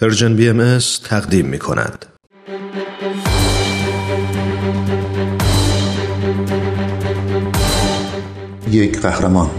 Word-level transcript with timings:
پرژن 0.00 0.36
بی 0.36 0.48
ام 0.48 0.78
تقدیم 1.04 1.46
می 1.46 1.58
کند. 1.58 2.06
یک 8.70 9.00
قهرمان 9.00 9.50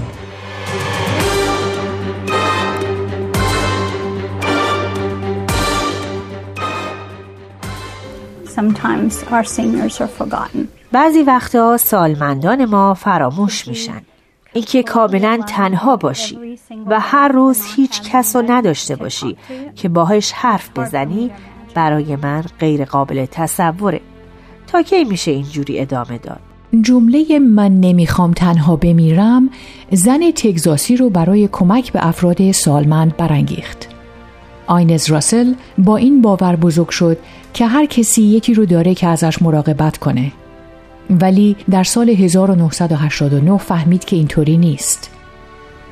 Sometimes 8.56 9.14
our 9.32 9.44
seniors 9.44 10.02
are 10.02 10.08
forgotten. 10.20 10.68
بعضی 10.92 11.24
وقتا 11.24 11.78
سالمندان 11.78 12.66
ما 12.66 12.94
فراموش 12.94 13.68
میشن 13.68 14.02
اینکه 14.56 14.84
کاملا 14.84 15.40
تنها 15.48 15.96
باشی 15.96 16.38
و 16.88 17.00
هر 17.00 17.28
روز 17.28 17.62
هیچ 17.76 18.02
کس 18.02 18.36
رو 18.36 18.44
نداشته 18.48 18.96
باشی 18.96 19.38
که 19.76 19.90
باهاش 19.90 20.32
حرف 20.32 20.70
بزنی 20.76 21.32
برای 21.74 22.16
من 22.16 22.44
غیر 22.60 22.86
قابل 22.86 23.26
تصوره. 23.26 24.02
تا 24.68 24.82
کی 24.82 25.04
میشه 25.04 25.32
اینجوری 25.32 25.80
ادامه 25.80 26.18
داد؟ 26.18 26.40
جمله 26.82 27.40
من 27.40 27.80
نمی‌خوام 27.80 28.34
تنها 28.34 28.76
بمیرم 28.76 29.50
زن 29.92 30.32
تگزاسی 30.32 30.98
رو 30.98 31.10
برای 31.10 31.50
کمک 31.52 31.92
به 31.92 32.08
افراد 32.08 32.52
سالمند 32.52 33.18
برانگیخت. 33.18 33.88
آینز 34.68 35.10
راسل 35.10 35.54
با 35.78 35.98
این 35.98 36.22
باور 36.22 36.56
بزرگ 36.56 36.90
شد 36.90 37.18
که 37.54 37.68
هر 37.68 37.86
کسی 37.86 38.22
یکی 38.22 38.54
رو 38.54 38.66
داره 38.66 38.96
که 38.96 39.08
ازش 39.08 39.42
مراقبت 39.42 39.98
کنه. 39.98 40.32
ولی 41.10 41.56
در 41.72 41.84
سال 41.84 42.10
1989 42.10 43.58
فهمید 43.58 44.06
که 44.06 44.16
اینطوری 44.16 44.58
نیست. 44.58 45.10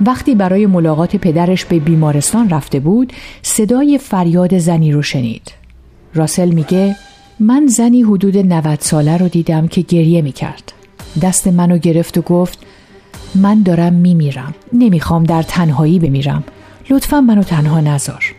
وقتی 0.01 0.35
برای 0.35 0.65
ملاقات 0.65 1.15
پدرش 1.15 1.65
به 1.65 1.79
بیمارستان 1.79 2.49
رفته 2.49 2.79
بود، 2.79 3.13
صدای 3.41 3.97
فریاد 3.97 4.57
زنی 4.57 4.91
رو 4.91 5.01
شنید. 5.01 5.51
راسل 6.13 6.49
میگه 6.49 6.95
من 7.39 7.67
زنی 7.67 8.01
حدود 8.01 8.37
90 8.37 8.79
ساله 8.79 9.17
رو 9.17 9.27
دیدم 9.27 9.67
که 9.67 9.81
گریه 9.81 10.21
می‌کرد. 10.21 10.73
دست 11.21 11.47
منو 11.47 11.77
گرفت 11.77 12.17
و 12.17 12.21
گفت 12.21 12.59
من 13.35 13.63
دارم 13.63 13.93
میمیرم. 13.93 14.53
نمی‌خوام 14.73 15.23
در 15.23 15.43
تنهایی 15.43 15.99
بمیرم. 15.99 16.43
لطفا 16.89 17.21
منو 17.21 17.43
تنها 17.43 17.79
نذار. 17.79 18.35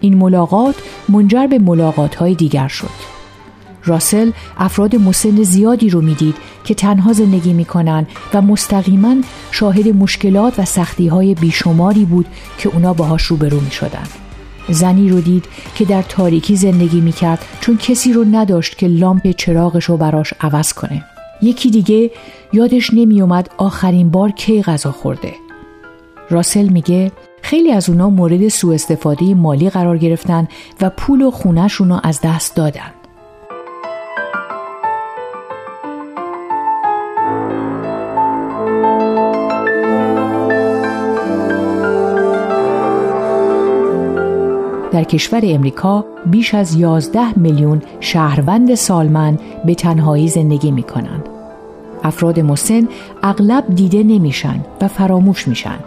این 0.00 0.14
ملاقات 0.14 0.74
منجر 1.08 1.46
به 1.46 1.58
ملاقات 1.58 2.14
های 2.14 2.34
دیگر 2.34 2.68
شد. 2.68 3.11
راسل 3.84 4.30
افراد 4.58 4.96
مسن 4.96 5.42
زیادی 5.42 5.90
رو 5.90 6.00
می‌دید 6.00 6.36
که 6.64 6.74
تنها 6.74 7.12
زندگی 7.12 7.52
می‌کنن 7.52 8.06
و 8.34 8.42
مستقیما 8.42 9.16
شاهد 9.50 9.88
مشکلات 9.88 10.58
و 10.58 10.64
سختی 10.64 11.08
های 11.08 11.34
بیشماری 11.34 12.04
بود 12.04 12.26
که 12.58 12.68
اونا 12.68 12.92
باهاش 12.92 13.22
روبرو 13.22 13.60
می 13.60 13.70
شدن. 13.70 14.06
زنی 14.68 15.08
رو 15.08 15.20
دید 15.20 15.44
که 15.74 15.84
در 15.84 16.02
تاریکی 16.02 16.56
زندگی 16.56 17.00
می‌کرد 17.00 17.44
چون 17.60 17.76
کسی 17.76 18.12
رو 18.12 18.24
نداشت 18.32 18.78
که 18.78 18.86
لامپ 18.86 19.30
چراغش 19.30 19.84
رو 19.84 19.96
براش 19.96 20.34
عوض 20.40 20.72
کنه. 20.72 21.04
یکی 21.42 21.70
دیگه 21.70 22.10
یادش 22.52 22.94
نمیومد 22.94 23.50
آخرین 23.56 24.10
بار 24.10 24.30
کی 24.30 24.62
غذا 24.62 24.92
خورده. 24.92 25.34
راسل 26.30 26.68
میگه 26.68 27.12
خیلی 27.42 27.72
از 27.72 27.88
اونا 27.88 28.10
مورد 28.10 28.48
سوء 28.48 28.74
استفاده 28.74 29.34
مالی 29.34 29.70
قرار 29.70 29.98
گرفتن 29.98 30.48
و 30.80 30.90
پول 30.90 31.22
و 31.22 31.30
خونهشون 31.30 31.88
رو 31.88 32.00
از 32.02 32.20
دست 32.24 32.56
دادن. 32.56 33.01
در 44.92 45.04
کشور 45.04 45.40
امریکا 45.44 46.04
بیش 46.26 46.54
از 46.54 46.74
11 46.74 47.38
میلیون 47.38 47.82
شهروند 48.00 48.74
سالمند 48.74 49.40
به 49.64 49.74
تنهایی 49.74 50.28
زندگی 50.28 50.70
می 50.70 50.82
کنند. 50.82 51.24
افراد 52.02 52.40
مسن 52.40 52.88
اغلب 53.22 53.74
دیده 53.74 54.02
نمیشن 54.02 54.64
و 54.80 54.88
فراموش 54.88 55.48
میشن 55.48 55.78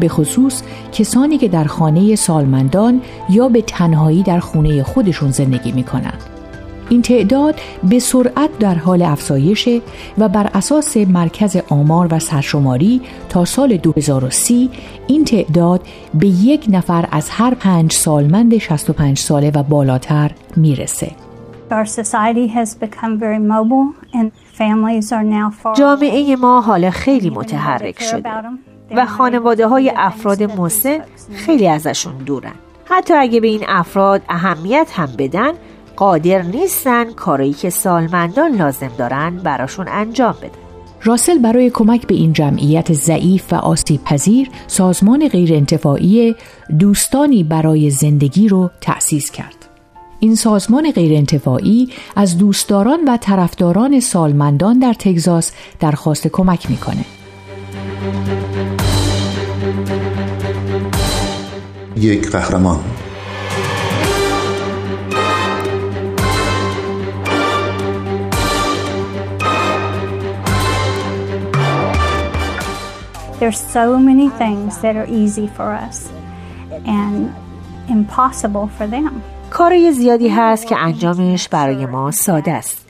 به 0.00 0.08
خصوص 0.08 0.62
کسانی 0.92 1.38
که 1.38 1.48
در 1.48 1.64
خانه 1.64 2.16
سالمندان 2.16 3.00
یا 3.30 3.48
به 3.48 3.62
تنهایی 3.62 4.22
در 4.22 4.40
خونه 4.40 4.82
خودشون 4.82 5.30
زندگی 5.30 5.72
می 5.72 5.84
کنند. 5.84 6.31
این 6.92 7.02
تعداد 7.02 7.60
به 7.82 7.98
سرعت 7.98 8.58
در 8.58 8.74
حال 8.74 9.02
افزایشه 9.02 9.80
و 10.18 10.28
بر 10.28 10.50
اساس 10.54 10.96
مرکز 10.96 11.56
آمار 11.68 12.08
و 12.10 12.18
سرشماری 12.18 13.00
تا 13.28 13.44
سال 13.44 13.76
2030 13.76 14.70
این 15.06 15.24
تعداد 15.24 15.80
به 16.14 16.26
یک 16.26 16.66
نفر 16.68 17.08
از 17.10 17.30
هر 17.30 17.54
پنج 17.54 17.92
سالمند 17.92 18.58
65 18.58 19.18
ساله 19.18 19.50
و 19.50 19.62
بالاتر 19.62 20.30
می‌رسه. 20.56 21.10
جامعه 25.76 26.36
ما 26.36 26.60
حالا 26.60 26.90
خیلی 26.90 27.30
متحرک 27.30 28.02
شده 28.02 28.30
و 28.96 29.06
خانواده 29.06 29.66
های 29.66 29.92
افراد 29.96 30.42
مسن 30.42 30.98
خیلی 31.34 31.68
ازشون 31.68 32.16
دورن. 32.26 32.54
حتی 32.84 33.14
اگه 33.14 33.40
به 33.40 33.48
این 33.48 33.64
افراد 33.68 34.22
اهمیت 34.28 34.88
هم 34.94 35.08
بدن 35.18 35.52
قادر 35.96 36.42
نیستن 36.42 37.12
کارایی 37.12 37.52
که 37.52 37.70
سالمندان 37.70 38.56
لازم 38.56 38.90
دارن 38.98 39.36
براشون 39.36 39.88
انجام 39.88 40.32
بدن 40.32 40.62
راسل 41.04 41.38
برای 41.38 41.70
کمک 41.70 42.06
به 42.06 42.14
این 42.14 42.32
جمعیت 42.32 42.92
ضعیف 42.92 43.52
و 43.52 43.56
آسیب 43.56 44.04
پذیر 44.04 44.50
سازمان 44.66 45.28
غیرانتفاعی 45.28 46.36
دوستانی 46.78 47.44
برای 47.44 47.90
زندگی 47.90 48.48
رو 48.48 48.70
تأسیس 48.80 49.30
کرد. 49.30 49.54
این 50.20 50.34
سازمان 50.34 50.90
غیرانتفاعی 50.90 51.88
از 52.16 52.38
دوستداران 52.38 53.04
و 53.08 53.16
طرفداران 53.16 54.00
سالمندان 54.00 54.78
در 54.78 54.94
تگزاس 54.94 55.52
درخواست 55.80 56.28
کمک 56.28 56.70
می‌کنه. 56.70 57.04
یک 61.96 62.30
قهرمان 62.30 62.80
There's 73.42 73.64
so 73.80 73.86
many 74.10 74.28
things 74.42 74.70
that 74.82 74.94
are 75.00 75.08
easy 75.20 75.48
for 75.56 75.68
us 75.88 75.98
and 76.98 77.16
impossible 77.96 78.66
for 78.78 78.86
them. 78.86 79.10
کارای 79.50 79.92
زیادی 79.92 80.28
هست 80.28 80.66
که 80.66 80.76
انجامش 80.78 81.48
برای 81.48 81.86
ما 81.86 82.10
ساده 82.10 82.52
است 82.52 82.86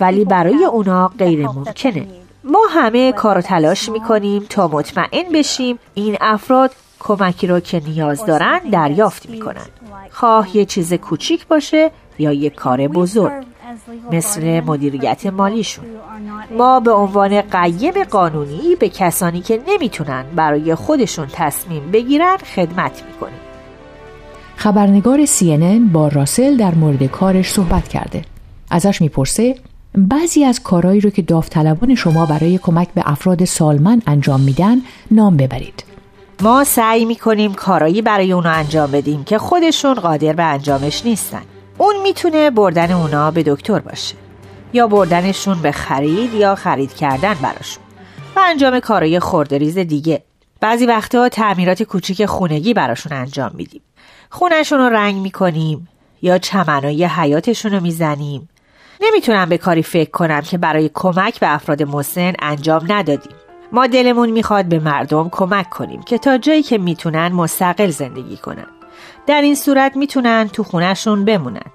ولی 0.00 0.24
برای 0.24 0.64
اونا 0.64 1.08
غیر 1.08 1.46
ممکنه. 1.46 2.06
ما 2.44 2.58
همه 2.70 3.12
کار 3.12 3.38
و 3.38 3.40
تلاش 3.40 3.88
می‌کنیم 3.88 4.46
تا 4.48 4.68
مطمئن 4.68 5.32
بشیم 5.34 5.78
این 5.94 6.16
افراد 6.20 6.70
کمکی 6.98 7.46
رو 7.46 7.60
که 7.60 7.82
نیاز 7.86 8.26
دارن 8.26 8.58
دریافت 8.58 9.30
می‌کنن. 9.30 9.66
خواه 10.10 10.56
یه 10.56 10.64
چیز 10.64 10.94
کوچیک 10.94 11.46
باشه 11.46 11.90
یا 12.18 12.32
یه 12.32 12.50
کار 12.50 12.88
بزرگ 12.88 13.32
مثل 14.12 14.60
مدیریت 14.60 15.26
مالیشون. 15.26 15.84
ما 16.50 16.80
به 16.80 16.90
عنوان 16.92 17.40
قیم 17.40 18.04
قانونی 18.10 18.76
به 18.80 18.88
کسانی 18.88 19.40
که 19.40 19.60
نمی‌تونن 19.68 20.24
برای 20.36 20.74
خودشون 20.74 21.26
تصمیم 21.32 21.90
بگیرن 21.92 22.36
خدمت 22.36 23.02
می‌کنیم. 23.12 23.38
خبرنگار 24.56 25.26
CNN 25.26 25.92
با 25.92 26.08
راسل 26.08 26.56
در 26.56 26.74
مورد 26.74 27.04
کارش 27.06 27.52
صحبت 27.52 27.88
کرده. 27.88 28.22
ازش 28.70 29.00
می‌پرسه 29.00 29.56
بعضی 29.94 30.44
از 30.44 30.62
کارهایی 30.62 31.00
رو 31.00 31.10
که 31.10 31.22
داوطلبان 31.22 31.94
شما 31.94 32.26
برای 32.26 32.58
کمک 32.58 32.88
به 32.94 33.02
افراد 33.04 33.44
سالمند 33.44 34.02
انجام 34.06 34.40
میدن 34.40 34.76
نام 35.10 35.36
ببرید. 35.36 35.84
ما 36.42 36.64
سعی 36.64 37.04
می‌کنیم 37.04 37.54
کارایی 37.54 38.02
برای 38.02 38.32
اونو 38.32 38.48
انجام 38.48 38.90
بدیم 38.90 39.24
که 39.24 39.38
خودشون 39.38 39.94
قادر 39.94 40.32
به 40.32 40.42
انجامش 40.42 41.04
نیستن. 41.04 41.42
اون 41.78 41.94
می‌تونه 42.02 42.50
بردن 42.50 42.92
اونا 42.92 43.30
به 43.30 43.42
دکتر 43.42 43.78
باشه. 43.78 44.14
یا 44.72 44.86
بردنشون 44.86 45.62
به 45.62 45.72
خرید 45.72 46.34
یا 46.34 46.54
خرید 46.54 46.94
کردن 46.94 47.34
براشون. 47.34 47.82
و 48.36 48.40
انجام 48.44 48.80
کارای 48.80 49.20
خوردریز 49.20 49.78
دیگه. 49.78 50.22
بعضی 50.60 50.86
وقتا 50.86 51.28
تعمیرات 51.28 51.82
کوچیک 51.82 52.26
خونگی 52.26 52.74
براشون 52.74 53.12
انجام 53.12 53.50
میدیم. 53.54 53.82
خونشون 54.30 54.78
رو 54.78 54.88
رنگ 54.88 55.16
می‌کنیم 55.16 55.88
یا 56.22 56.38
چمنای 56.38 57.04
حیاتشون 57.04 57.72
رو 57.72 57.80
می‌زنیم. 57.80 58.48
نمی‌تونم 59.00 59.48
به 59.48 59.58
کاری 59.58 59.82
فکر 59.82 60.10
کنم 60.10 60.40
که 60.40 60.58
برای 60.58 60.90
کمک 60.94 61.40
به 61.40 61.54
افراد 61.54 61.82
مسن 61.82 62.32
انجام 62.38 62.92
ندادیم. 62.92 63.32
ما 63.72 63.86
دلمون 63.86 64.30
می‌خواد 64.30 64.64
به 64.64 64.78
مردم 64.78 65.28
کمک 65.28 65.70
کنیم 65.70 66.02
که 66.02 66.18
تا 66.18 66.38
جایی 66.38 66.62
که 66.62 66.78
می‌تونن 66.78 67.28
مستقل 67.28 67.90
زندگی 67.90 68.36
کنن. 68.36 68.66
در 69.26 69.40
این 69.40 69.54
صورت 69.54 69.96
می‌تونن 69.96 70.48
تو 70.52 70.62
خونهشون 70.62 71.24
بمونن. 71.24 71.70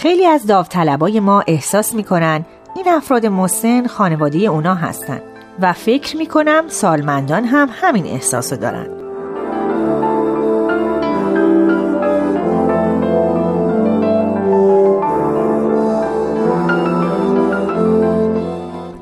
خیلی 0.00 0.26
از 0.26 0.46
داوطلبای 0.46 1.20
ما 1.20 1.44
احساس 1.46 1.94
می‌کنن 1.94 2.44
این 2.76 2.88
افراد 2.88 3.26
مسن 3.26 3.86
خانواده 3.86 4.38
اونا 4.38 4.74
هستن 4.74 5.20
و 5.60 5.72
فکر 5.72 6.16
می‌کنم 6.16 6.64
سالمندان 6.68 7.44
هم 7.44 7.68
همین 7.72 8.06
احساس 8.06 8.52
رو 8.52 8.58
دارن. 8.58 8.86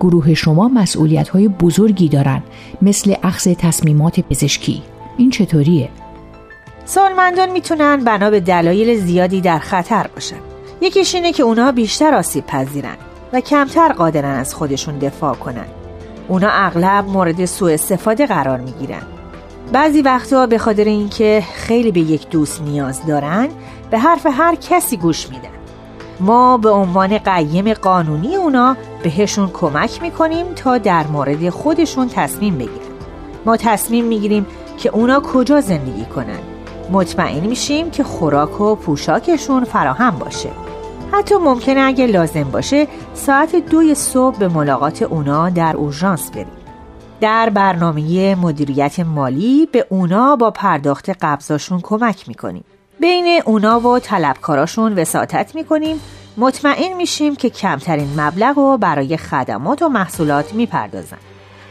گروه 0.00 0.34
شما 0.34 0.68
مسئولیت 0.68 1.28
های 1.28 1.48
بزرگی 1.48 2.08
دارند 2.08 2.42
مثل 2.82 3.14
اخذ 3.22 3.48
تصمیمات 3.58 4.20
پزشکی. 4.20 4.82
این 5.16 5.30
چطوریه؟ 5.30 5.88
سالمندان 6.84 7.50
می‌تونن 7.50 7.96
بنا 8.04 8.30
به 8.30 8.40
دلایل 8.40 8.98
زیادی 8.98 9.40
در 9.40 9.58
خطر 9.58 10.06
باشن. 10.14 10.57
یکیش 10.80 11.14
اینه 11.14 11.32
که 11.32 11.42
اونا 11.42 11.72
بیشتر 11.72 12.14
آسیب 12.14 12.46
پذیرن 12.46 12.96
و 13.32 13.40
کمتر 13.40 13.92
قادرن 13.92 14.38
از 14.38 14.54
خودشون 14.54 14.98
دفاع 14.98 15.34
کنن. 15.34 15.66
اونا 16.28 16.48
اغلب 16.50 17.08
مورد 17.08 17.44
سوء 17.44 17.72
استفاده 17.72 18.26
قرار 18.26 18.58
می‌گیرن. 18.58 19.02
بعضی 19.72 20.02
وقتها 20.02 20.46
به 20.46 20.58
خاطر 20.58 20.84
اینکه 20.84 21.44
خیلی 21.54 21.92
به 21.92 22.00
یک 22.00 22.28
دوست 22.28 22.62
نیاز 22.62 23.06
دارن 23.06 23.48
به 23.90 23.98
حرف 23.98 24.26
هر 24.26 24.54
کسی 24.54 24.96
گوش 24.96 25.28
میدن. 25.28 25.48
ما 26.20 26.58
به 26.58 26.70
عنوان 26.70 27.18
قیم 27.18 27.72
قانونی 27.72 28.36
اونا 28.36 28.76
بهشون 29.02 29.50
کمک 29.50 30.02
می‌کنیم 30.02 30.46
تا 30.56 30.78
در 30.78 31.06
مورد 31.06 31.48
خودشون 31.48 32.08
تصمیم 32.08 32.54
بگیرن. 32.54 32.72
ما 33.46 33.56
تصمیم 33.56 34.04
می‌گیریم 34.04 34.46
که 34.78 34.88
اونا 34.88 35.20
کجا 35.20 35.60
زندگی 35.60 36.04
کنن. 36.04 36.38
مطمئن 36.90 37.46
میشیم 37.46 37.90
که 37.90 38.04
خوراک 38.04 38.60
و 38.60 38.74
پوشاکشون 38.74 39.64
فراهم 39.64 40.10
باشه. 40.10 40.50
حتی 41.12 41.34
ممکنه 41.34 41.80
اگه 41.80 42.06
لازم 42.06 42.44
باشه 42.44 42.88
ساعت 43.14 43.56
دوی 43.56 43.94
صبح 43.94 44.38
به 44.38 44.48
ملاقات 44.48 45.02
اونا 45.02 45.50
در 45.50 45.76
اورژانس 45.76 46.30
بریم. 46.30 46.46
در 47.20 47.50
برنامه 47.50 48.34
مدیریت 48.34 49.00
مالی 49.00 49.68
به 49.72 49.86
اونا 49.88 50.36
با 50.36 50.50
پرداخت 50.50 51.10
قبضاشون 51.10 51.80
کمک 51.82 52.28
می‌کنیم. 52.28 52.64
بین 53.00 53.42
اونا 53.44 53.80
و 53.80 53.98
طلبکاراشون 53.98 54.98
وساطت 54.98 55.54
می‌کنیم. 55.54 56.00
مطمئن 56.36 56.96
میشیم 56.96 57.36
که 57.36 57.50
کمترین 57.50 58.20
مبلغ 58.20 58.58
رو 58.58 58.78
برای 58.78 59.16
خدمات 59.16 59.82
و 59.82 59.88
محصولات 59.88 60.54
می‌پردازن 60.54 61.18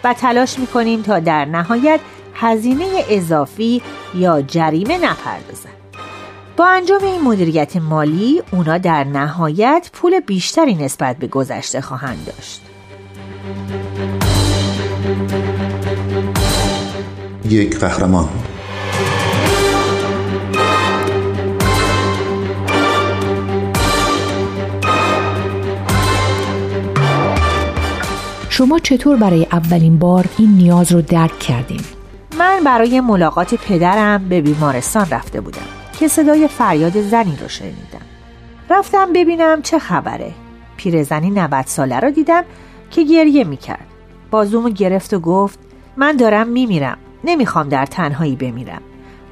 و 0.03 0.13
تلاش 0.13 0.59
می‌کنیم 0.59 1.01
تا 1.01 1.19
در 1.19 1.45
نهایت 1.45 1.99
هزینه 2.33 2.85
اضافی 3.09 3.81
یا 4.15 4.41
جریمه 4.41 4.97
نپردازن. 4.97 5.76
با 6.57 6.67
انجام 6.67 7.03
این 7.03 7.21
مدیریت 7.21 7.75
مالی 7.77 8.41
اونا 8.51 8.77
در 8.77 9.03
نهایت 9.03 9.89
پول 9.93 10.19
بیشتری 10.19 10.75
نسبت 10.75 11.17
به 11.17 11.27
گذشته 11.27 11.81
خواهند 11.81 12.25
داشت. 12.25 12.61
یک 17.49 17.79
قهرمان. 17.79 18.29
شما 28.49 28.79
چطور 28.79 29.17
برای 29.17 29.47
اولین 29.51 29.99
بار 29.99 30.25
این 30.37 30.49
نیاز 30.49 30.91
رو 30.91 31.01
درک 31.01 31.39
کردیم؟ 31.39 31.81
من 32.39 32.59
برای 32.65 33.01
ملاقات 33.01 33.55
پدرم 33.55 34.29
به 34.29 34.41
بیمارستان 34.41 35.09
رفته 35.09 35.41
بودم. 35.41 35.76
که 35.99 36.07
صدای 36.07 36.47
فریاد 36.47 37.01
زنی 37.01 37.37
رو 37.41 37.47
شنیدم. 37.47 38.05
رفتم 38.69 39.13
ببینم 39.13 39.61
چه 39.61 39.79
خبره. 39.79 40.31
پیرزنی 40.77 41.29
90 41.29 41.65
ساله 41.65 41.99
رو 41.99 42.11
دیدم 42.11 42.43
که 42.91 43.03
گریه 43.03 43.43
می‌کرد. 43.43 43.87
بازومو 44.31 44.69
گرفت 44.69 45.13
و 45.13 45.19
گفت 45.19 45.59
من 45.97 46.17
دارم 46.17 46.47
میمیرم. 46.47 46.97
نمی‌خوام 47.23 47.69
در 47.69 47.85
تنهایی 47.85 48.35
بمیرم. 48.35 48.81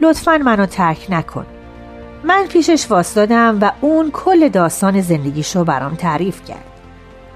لطفا 0.01 0.37
منو 0.37 0.65
ترک 0.65 1.07
نکن. 1.09 1.45
من 2.23 2.45
پیشش 2.49 2.91
واستادم 2.91 3.57
و 3.61 3.71
اون 3.81 4.11
کل 4.11 4.49
داستان 4.49 5.01
زندگیشو 5.01 5.63
برام 5.63 5.95
تعریف 5.95 6.45
کرد. 6.45 6.65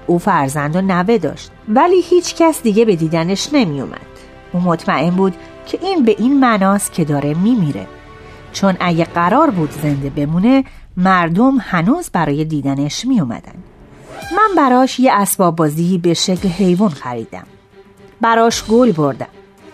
او 0.06 0.18
فرزند 0.18 0.76
و 0.76 0.80
نوه 0.80 1.18
داشت 1.18 1.50
ولی 1.68 2.00
هیچ 2.00 2.34
کس 2.34 2.62
دیگه 2.62 2.84
به 2.84 2.96
دیدنش 2.96 3.48
نمیومد 3.52 4.00
او 4.52 4.60
مطمئن 4.60 5.10
بود 5.10 5.34
که 5.66 5.78
این 5.82 6.04
به 6.04 6.16
این 6.18 6.40
معناست 6.40 6.92
که 6.92 7.04
داره 7.04 7.34
میمیره. 7.34 7.86
چون 8.52 8.76
اگه 8.80 9.04
قرار 9.04 9.50
بود 9.50 9.70
زنده 9.70 10.10
بمونه 10.10 10.64
مردم 10.96 11.58
هنوز 11.60 12.10
برای 12.12 12.44
دیدنش 12.44 13.06
می 13.06 13.20
اومدن. 13.20 13.54
من 14.32 14.54
براش 14.56 15.00
یه 15.00 15.12
اسباب 15.12 15.56
بازی 15.56 15.98
به 15.98 16.14
شکل 16.14 16.48
حیوان 16.48 16.90
خریدم. 16.90 17.46
براش 18.20 18.64
گل 18.64 18.92
بردم. 18.92 19.26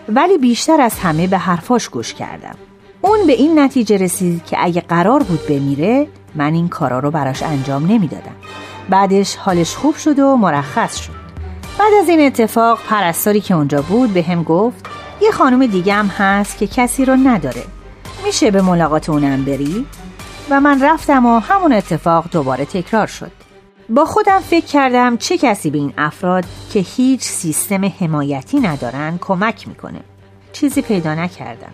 ولی 0.09 0.37
بیشتر 0.37 0.81
از 0.81 0.99
همه 0.99 1.27
به 1.27 1.37
حرفاش 1.37 1.89
گوش 1.89 2.13
کردم. 2.13 2.55
اون 3.01 3.27
به 3.27 3.33
این 3.33 3.59
نتیجه 3.59 3.97
رسید 3.97 4.45
که 4.45 4.57
اگه 4.59 4.81
قرار 4.81 5.23
بود 5.23 5.47
بمیره 5.47 6.07
من 6.35 6.53
این 6.53 6.67
کارا 6.67 6.99
رو 6.99 7.11
براش 7.11 7.43
انجام 7.43 7.85
نمی‌دادم. 7.85 8.35
بعدش 8.89 9.35
حالش 9.35 9.75
خوب 9.75 9.95
شد 9.95 10.19
و 10.19 10.35
مرخص 10.35 10.97
شد. 10.97 11.13
بعد 11.79 11.93
از 12.01 12.09
این 12.09 12.25
اتفاق 12.25 12.79
پرستاری 12.89 13.41
که 13.41 13.55
اونجا 13.55 13.81
بود 13.81 14.13
به 14.13 14.23
هم 14.23 14.43
گفت 14.43 14.85
یه 15.21 15.31
خانم 15.31 15.65
دیگه 15.65 15.93
هم 15.93 16.07
هست 16.07 16.57
که 16.57 16.67
کسی 16.67 17.05
رو 17.05 17.15
نداره. 17.15 17.63
میشه 18.27 18.51
به 18.51 18.61
ملاقات 18.61 19.09
اونم 19.09 19.45
بری؟ 19.45 19.85
و 20.49 20.61
من 20.61 20.83
رفتم 20.83 21.25
و 21.25 21.39
همون 21.39 21.73
اتفاق 21.73 22.25
دوباره 22.31 22.65
تکرار 22.65 23.07
شد 23.07 23.31
با 23.89 24.05
خودم 24.05 24.39
فکر 24.39 24.65
کردم 24.65 25.17
چه 25.17 25.37
کسی 25.37 25.69
به 25.69 25.77
این 25.77 25.93
افراد 25.97 26.43
که 26.73 26.79
هیچ 26.79 27.21
سیستم 27.21 27.85
حمایتی 27.85 28.59
ندارن 28.59 29.17
کمک 29.21 29.67
می‌کنه 29.67 29.99
چیزی 30.53 30.81
پیدا 30.81 31.15
نکردم 31.15 31.71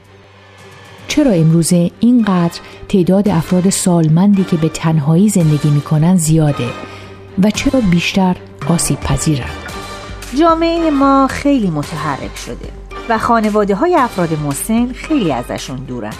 چرا 1.08 1.32
امروزه 1.32 1.92
اینقدر 2.00 2.60
تعداد 2.90 3.30
افراد 3.30 3.70
سالمندی 3.70 4.44
که 4.44 4.58
به 4.58 4.70
تنهایی 4.70 5.30
زندگی 5.30 5.70
می‌کنن 5.70 6.18
زیاده 6.18 6.70
و 7.44 7.50
چرا 7.50 7.82
بیشتر 7.82 8.36
آسیب 8.70 9.00
پذیرن؟ 9.00 9.50
جامعه 10.40 10.92
ما 10.92 11.28
خیلی 11.28 11.70
متحرک 11.70 12.38
شده 12.38 12.70
و 13.10 13.18
خانواده 13.18 13.76
های 13.76 13.96
افراد 13.96 14.40
مسن 14.40 14.94
خیلی 14.94 15.32
ازشون 15.32 15.78
دورن 15.78 16.14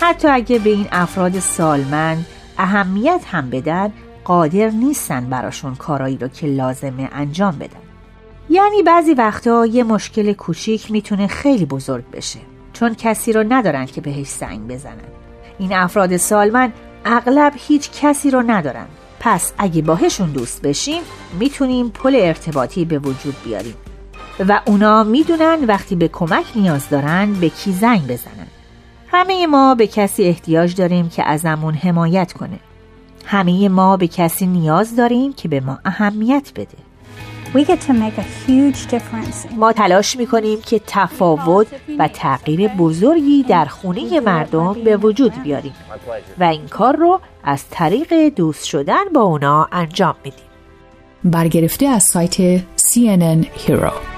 حتی 0.00 0.28
اگه 0.28 0.58
به 0.58 0.70
این 0.70 0.86
افراد 0.92 1.38
سالمند 1.38 2.26
اهمیت 2.58 3.20
هم 3.30 3.50
بدن 3.50 3.92
قادر 4.24 4.70
نیستن 4.70 5.30
براشون 5.30 5.74
کارایی 5.74 6.16
رو 6.16 6.28
که 6.28 6.46
لازمه 6.46 7.08
انجام 7.12 7.58
بدن. 7.58 7.80
یعنی 8.50 8.82
بعضی 8.82 9.14
وقتا 9.14 9.66
یه 9.66 9.84
مشکل 9.84 10.32
کوچیک 10.32 10.90
می‌تونه 10.90 11.26
خیلی 11.26 11.66
بزرگ 11.66 12.10
بشه 12.10 12.38
چون 12.72 12.94
کسی 12.94 13.32
رو 13.32 13.44
ندارن 13.48 13.86
که 13.86 14.00
بهش 14.00 14.26
سنگ 14.26 14.68
بزنن. 14.68 15.08
این 15.58 15.72
افراد 15.72 16.16
سالمند 16.16 16.72
اغلب 17.04 17.52
هیچ 17.56 17.90
کسی 18.02 18.30
رو 18.30 18.42
ندارن. 18.46 18.86
پس 19.20 19.52
اگه 19.58 19.82
باهشون 19.82 20.30
دوست 20.30 20.62
بشیم 20.62 21.02
می‌تونیم 21.38 21.88
پل 21.88 22.16
ارتباطی 22.20 22.84
به 22.84 22.98
وجود 22.98 23.36
بیاریم. 23.44 23.74
و 24.48 24.60
اونا 24.64 25.04
می‌دونن 25.04 25.64
وقتی 25.64 25.96
به 25.96 26.08
کمک 26.08 26.44
نیاز 26.54 26.88
دارن 26.88 27.32
به 27.32 27.48
کی 27.48 27.72
زنگ 27.72 28.06
بزنن. 28.06 28.37
همه 29.10 29.46
ما 29.46 29.74
به 29.74 29.86
کسی 29.86 30.24
احتیاج 30.24 30.74
داریم 30.74 31.08
که 31.08 31.24
ازمون 31.24 31.74
حمایت 31.74 32.32
کنه. 32.32 32.58
همه 33.24 33.68
ما 33.68 33.96
به 33.96 34.08
کسی 34.08 34.46
نیاز 34.46 34.96
داریم 34.96 35.32
که 35.32 35.48
به 35.48 35.60
ما 35.60 35.78
اهمیت 35.84 36.52
بده. 36.56 36.78
We 37.54 37.64
get 37.64 37.80
to 37.86 37.92
make 37.92 38.18
a 38.18 38.26
huge 38.46 38.90
difference. 38.90 39.54
ما 39.56 39.72
تلاش 39.72 40.16
می‌کنیم 40.16 40.58
که 40.60 40.80
تفاوت 40.86 41.66
و 41.98 42.08
تغییر 42.08 42.68
بزرگی 42.68 43.42
در 43.42 43.64
خونه 43.64 44.20
مردم 44.20 44.72
به 44.72 44.96
وجود 44.96 45.42
بیاریم 45.42 45.74
و 46.38 46.44
این 46.44 46.68
کار 46.68 46.96
رو 46.96 47.20
از 47.44 47.64
طریق 47.70 48.28
دوست 48.28 48.64
شدن 48.64 49.04
با 49.14 49.20
اونا 49.20 49.68
انجام 49.72 50.14
میدیم. 50.24 50.40
برگرفته 51.24 51.86
از 51.86 52.02
سایت 52.02 52.58
CNN 52.58 53.46
Hero. 53.66 54.17